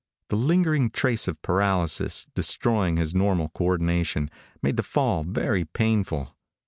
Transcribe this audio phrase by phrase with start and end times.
[0.29, 6.35] The lingering trace of paralysis, destroying his normal co ordination, made the fall very painful.